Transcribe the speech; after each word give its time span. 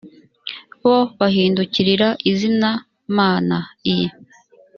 bo 0.81 0.97
bahindukirira 1.19 2.09
izindi 2.31 2.69
mana 3.17 3.57
i 3.95 3.97